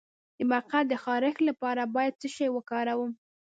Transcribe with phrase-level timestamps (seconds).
[0.37, 3.11] د مقعد د خارښ لپاره باید څه شی وکاروم؟